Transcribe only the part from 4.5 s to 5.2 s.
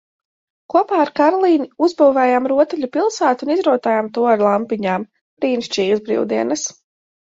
lampiņām.